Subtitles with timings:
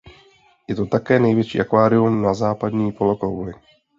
[0.67, 3.53] Je to také největší akvárium na západní polokouli.